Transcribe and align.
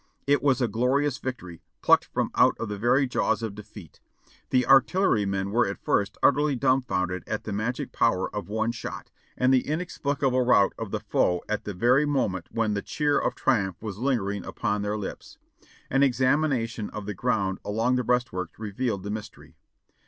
"It 0.25 0.41
was 0.41 0.63
a 0.63 0.67
glorious 0.67 1.19
victory, 1.19 1.61
plucked 1.83 2.05
from 2.05 2.31
out 2.35 2.55
the 2.57 2.75
very 2.79 3.05
jaws 3.05 3.43
of 3.43 3.53
defeat. 3.53 3.99
The 4.49 4.65
artillerymen 4.65 5.51
were 5.51 5.67
at 5.67 5.77
first 5.77 6.17
utterly 6.23 6.55
dumfounded 6.55 7.23
at 7.27 7.43
the 7.43 7.53
magic 7.53 7.91
power 7.91 8.35
of 8.35 8.49
one 8.49 8.71
shot, 8.71 9.11
and 9.37 9.53
the 9.53 9.67
inexplicable 9.67 10.41
rout 10.43 10.73
of 10.79 10.89
the 10.89 11.01
foe 11.01 11.43
at 11.47 11.65
the 11.65 11.75
very 11.75 12.07
moment 12.07 12.47
when 12.49 12.73
the 12.73 12.81
cheer 12.81 13.19
of 13.19 13.35
triumph 13.35 13.79
was 13.79 13.99
lingering 13.99 14.43
upon 14.43 14.81
their 14.81 14.97
lips. 14.97 15.37
An 15.91 16.01
examination 16.01 16.89
of 16.89 17.05
the 17.05 17.13
ground 17.13 17.59
along 17.63 17.95
the 17.95 18.03
breast 18.03 18.33
works 18.33 18.57
revealed 18.57 19.03
the 19.03 19.11
mystery. 19.11 19.55